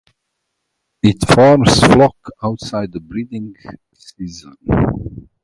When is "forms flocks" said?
1.29-2.31